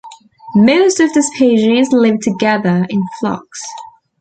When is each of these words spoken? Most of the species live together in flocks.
Most 0.55 0.99
of 0.99 1.13
the 1.13 1.21
species 1.21 1.91
live 1.91 2.19
together 2.21 2.87
in 2.89 3.03
flocks. 3.19 3.61